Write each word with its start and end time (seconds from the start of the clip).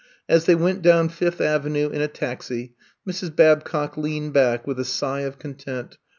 As 0.27 0.45
they 0.47 0.55
went 0.55 0.81
down 0.81 1.09
Fifth 1.09 1.39
Avenue 1.39 1.91
in 1.91 2.01
a 2.01 2.07
taxi, 2.07 2.73
Mrs. 3.07 3.35
Babcock 3.35 3.95
leaned 3.97 4.33
back 4.33 4.65
with 4.65 4.79
a 4.79 4.83
sigh 4.83 5.19
of 5.21 5.37
content. 5.37 5.99